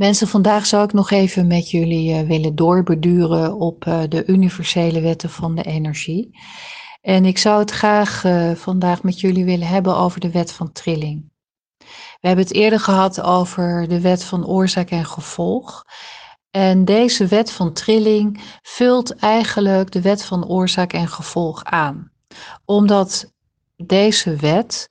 [0.00, 5.00] Mensen, vandaag zou ik nog even met jullie uh, willen doorbeduren op uh, de universele
[5.00, 6.38] wetten van de energie.
[7.00, 10.72] En ik zou het graag uh, vandaag met jullie willen hebben over de wet van
[10.72, 11.30] trilling.
[12.20, 15.84] We hebben het eerder gehad over de wet van oorzaak en gevolg.
[16.50, 22.12] En deze wet van trilling vult eigenlijk de wet van oorzaak en gevolg aan.
[22.64, 23.32] Omdat
[23.76, 24.90] deze wet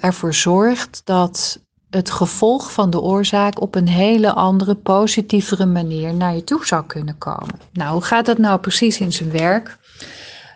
[0.00, 1.60] ervoor zorgt dat
[1.92, 6.86] het gevolg van de oorzaak op een hele andere, positievere manier naar je toe zou
[6.86, 7.54] kunnen komen.
[7.72, 9.78] Nou, hoe gaat dat nou precies in zijn werk?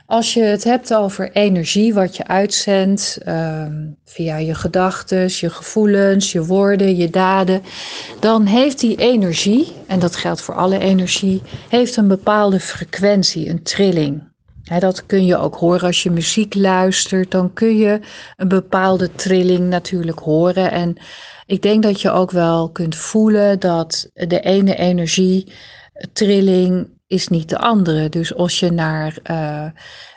[0.06, 3.66] Als je het hebt over energie, wat je uitzendt uh,
[4.04, 7.62] via je gedachten, je gevoelens, je woorden, je daden,
[8.20, 13.62] dan heeft die energie, en dat geldt voor alle energie, heeft een bepaalde frequentie, een
[13.62, 14.25] trilling.
[14.78, 18.00] Dat kun je ook horen als je muziek luistert, dan kun je
[18.36, 20.70] een bepaalde trilling natuurlijk horen.
[20.70, 20.96] En
[21.46, 25.52] ik denk dat je ook wel kunt voelen dat de ene energie,
[26.12, 28.08] trilling, is niet de andere.
[28.08, 29.66] Dus als je naar uh,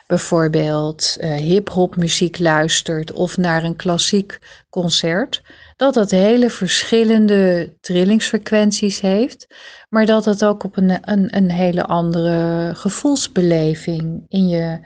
[0.06, 4.38] bijvoorbeeld uh, hip-hop muziek luistert of naar een klassiek
[4.70, 5.42] concert,
[5.80, 9.46] dat dat hele verschillende trillingsfrequenties heeft,
[9.88, 14.78] maar dat het ook op een, een, een hele andere gevoelsbeleving in je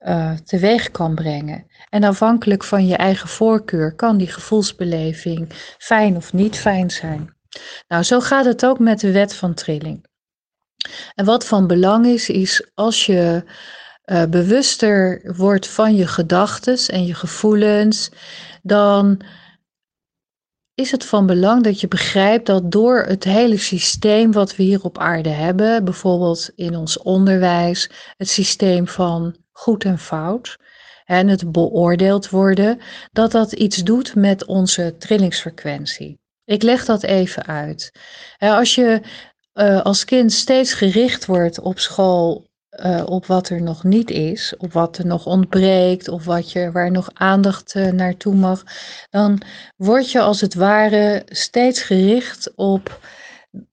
[0.00, 1.66] uh, teweeg kan brengen.
[1.88, 5.48] En afhankelijk van je eigen voorkeur kan die gevoelsbeleving
[5.78, 7.36] fijn of niet fijn zijn.
[7.88, 10.06] Nou, zo gaat het ook met de wet van trilling.
[11.14, 13.44] En wat van belang is, is als je
[14.04, 18.10] uh, bewuster wordt van je gedachten en je gevoelens,
[18.62, 19.22] dan
[20.74, 24.82] is het van belang dat je begrijpt dat door het hele systeem wat we hier
[24.82, 30.58] op aarde hebben, bijvoorbeeld in ons onderwijs, het systeem van goed en fout,
[31.04, 32.80] en het beoordeeld worden,
[33.12, 36.18] dat dat iets doet met onze trillingsfrequentie.
[36.44, 37.92] Ik leg dat even uit.
[38.38, 39.00] Als je
[39.54, 44.54] uh, als kind steeds gericht wordt op school uh, op wat er nog niet is,
[44.58, 48.62] op wat er nog ontbreekt, of wat je, waar nog aandacht uh, naartoe mag,
[49.10, 49.42] dan
[49.76, 53.00] word je als het ware steeds gericht op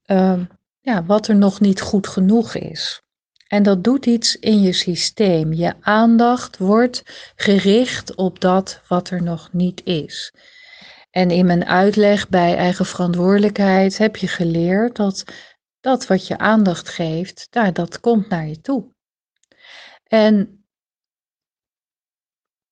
[0.05, 0.39] uh,
[0.79, 3.01] ja, wat er nog niet goed genoeg is.
[3.47, 5.53] En dat doet iets in je systeem.
[5.53, 7.03] Je aandacht wordt
[7.35, 10.33] gericht op dat wat er nog niet is.
[11.11, 15.23] En in mijn uitleg bij eigen verantwoordelijkheid heb je geleerd dat
[15.79, 18.93] dat wat je aandacht geeft, daar, dat komt naar je toe.
[20.09, 20.63] En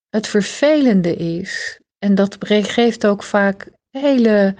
[0.09, 4.56] het vervelende is, en dat geeft ook vaak hele,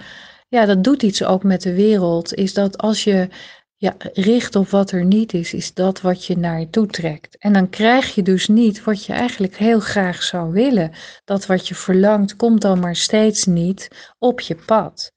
[0.48, 3.28] ja, dat doet iets ook met de wereld, is dat als je
[3.76, 7.38] ja, richt op wat er niet is, is dat wat je naar je toe trekt.
[7.38, 10.92] En dan krijg je dus niet wat je eigenlijk heel graag zou willen.
[11.24, 15.12] Dat wat je verlangt komt dan maar steeds niet op je pad.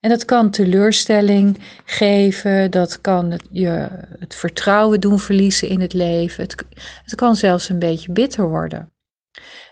[0.00, 3.88] En dat kan teleurstelling geven, dat kan je
[4.18, 6.42] het vertrouwen doen verliezen in het leven.
[6.42, 8.92] Het, kan zelfs een beetje bitter worden.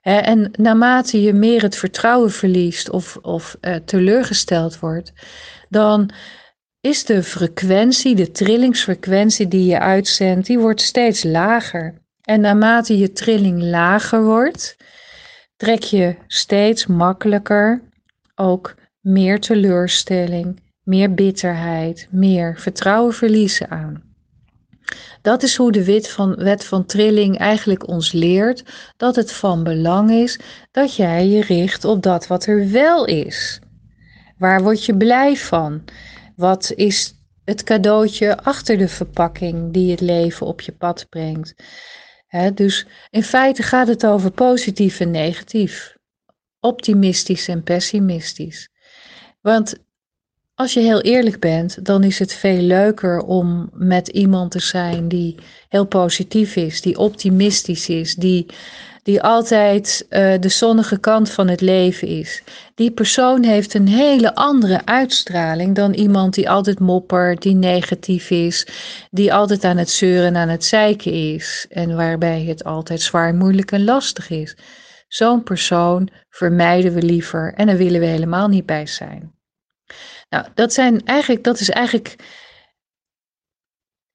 [0.03, 5.13] en naarmate je meer het vertrouwen verliest of, of uh, teleurgesteld wordt,
[5.69, 6.11] dan
[6.81, 11.95] is de frequentie, de trillingsfrequentie die je uitzendt, die wordt steeds lager.
[12.21, 14.77] En naarmate je trilling lager wordt,
[15.57, 17.83] trek je steeds makkelijker
[18.35, 24.03] ook meer teleurstelling, meer bitterheid, meer vertrouwen verliezen aan.
[25.23, 28.65] Dat is hoe de wet van, wet van trilling eigenlijk ons leert
[28.97, 30.39] dat het van belang is
[30.71, 33.61] dat jij je richt op dat wat er wel is.
[34.39, 35.85] Waar word je blij van?
[36.37, 41.55] Wat is het cadeautje achter de verpakking die het leven op je pad brengt?
[42.55, 45.97] dus in feite gaat het over positief en negatief,
[46.61, 48.70] optimistisch en pessimistisch.
[49.41, 49.75] Want
[50.55, 55.09] als je heel eerlijk bent, dan is het veel leuker om met iemand te zijn
[55.09, 55.35] die
[55.69, 58.47] heel positief is, die optimistisch is, die
[59.03, 62.43] die altijd uh, de zonnige kant van het leven is.
[62.75, 68.67] Die persoon heeft een hele andere uitstraling dan iemand die altijd moppert, die negatief is,
[69.11, 73.35] die altijd aan het zeuren en aan het zeiken is en waarbij het altijd zwaar,
[73.35, 74.57] moeilijk en lastig is.
[75.11, 79.35] Zo'n persoon vermijden we liever en daar willen we helemaal niet bij zijn.
[80.29, 82.17] Nou, dat, zijn eigenlijk, dat is eigenlijk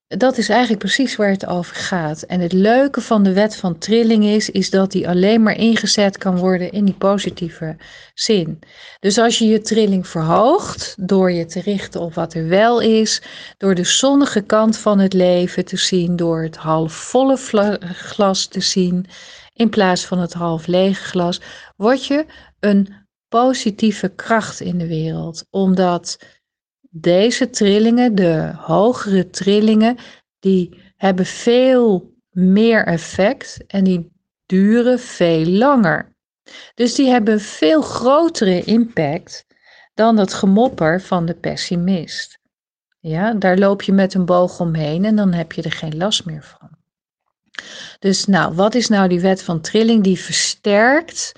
[0.08, 2.22] dat is eigenlijk precies waar het over gaat.
[2.22, 6.18] En het leuke van de wet van trilling is, is dat die alleen maar ingezet
[6.18, 7.78] kan worden in die positieve
[8.14, 8.60] zin.
[9.00, 13.22] Dus als je je trilling verhoogt door je te richten op wat er wel is,
[13.58, 17.38] door de zonnige kant van het leven te zien, door het halfvolle
[17.82, 19.06] glas te zien
[19.54, 21.42] in plaats van het half lege glas,
[21.76, 22.26] word je
[22.60, 22.94] een
[23.28, 25.46] positieve kracht in de wereld.
[25.50, 26.18] Omdat
[26.98, 29.98] deze trillingen, de hogere trillingen,
[30.40, 34.12] die hebben veel meer effect en die
[34.46, 36.14] duren veel langer.
[36.74, 39.46] Dus die hebben veel grotere impact
[39.94, 42.40] dan het gemopper van de pessimist.
[43.00, 46.26] Ja, daar loop je met een boog omheen en dan heb je er geen last
[46.26, 46.70] meer van.
[48.00, 50.04] Dus nou, wat is nou die wet van trilling?
[50.04, 51.32] Die versterkt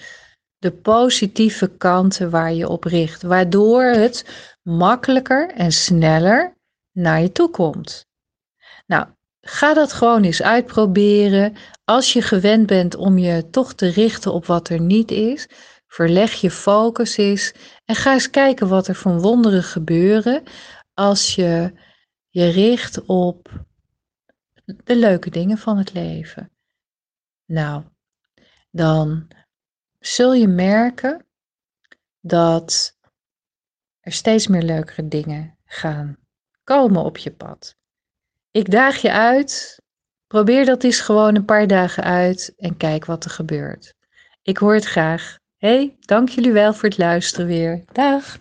[0.58, 4.26] de positieve kanten waar je op richt, waardoor het
[4.62, 6.58] makkelijker en sneller
[6.92, 8.06] naar je toe komt.
[8.86, 9.08] Nou,
[9.42, 11.56] ga dat gewoon eens uitproberen.
[11.84, 15.48] Als je gewend bent om je toch te richten op wat er niet is,
[15.88, 17.54] verleg je focus eens
[17.86, 20.44] en ga eens kijken wat er van wonderen gebeuren
[20.94, 21.74] als je
[22.30, 23.66] je richt op
[24.66, 26.52] de leuke dingen van het leven.
[27.46, 27.84] Nou,
[28.72, 29.28] dan
[30.00, 31.26] zul je merken
[32.22, 32.98] dat
[34.00, 36.18] er steeds meer leukere dingen gaan
[36.64, 37.76] komen op je pad.
[38.52, 39.82] Ik daag je uit.
[40.28, 43.94] Probeer dat eens gewoon een paar dagen uit en kijk wat er gebeurt.
[44.42, 45.38] Ik hoor het graag.
[45.58, 47.84] Hey, dank jullie wel voor het luisteren weer.
[47.92, 48.36] Dag.